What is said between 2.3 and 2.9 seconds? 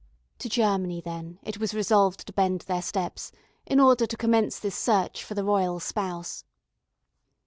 bend their